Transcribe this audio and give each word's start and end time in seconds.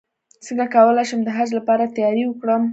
څنګه 0.45 0.65
کولی 0.75 1.03
شم 1.09 1.19
د 1.25 1.29
حج 1.37 1.49
لپاره 1.57 1.91
تیاری 1.95 2.23
وکړم 2.27 2.63